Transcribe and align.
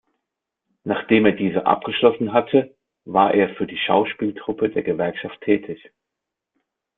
Nachdem 0.83 1.27
er 1.27 1.33
diese 1.33 1.67
abgeschlossen 1.67 2.33
hatte, 2.33 2.75
war 3.05 3.35
er 3.35 3.53
für 3.53 3.67
die 3.67 3.77
Schauspieltruppe 3.77 4.71
der 4.71 4.81
Gewerkschaft 4.81 5.39
tätig. 5.41 5.91